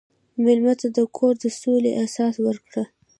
مېلمه 0.43 0.73
ته 0.81 0.87
د 0.97 0.99
کور 1.17 1.33
د 1.43 1.45
سولې 1.61 1.91
احساس 2.01 2.35
ورکړه. 2.45 2.83